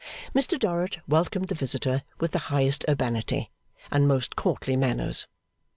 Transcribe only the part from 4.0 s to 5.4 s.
most courtly manners.